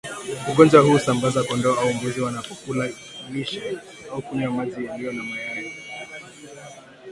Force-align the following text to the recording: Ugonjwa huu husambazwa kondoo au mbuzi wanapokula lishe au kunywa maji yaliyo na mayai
Ugonjwa 0.49 0.81
huu 0.81 0.91
husambazwa 0.91 1.43
kondoo 1.43 1.75
au 1.75 1.93
mbuzi 1.93 2.21
wanapokula 2.21 2.89
lishe 3.31 3.77
au 4.11 4.21
kunywa 4.21 4.51
maji 4.51 4.85
yaliyo 4.85 5.11
na 5.11 5.23
mayai 5.23 5.73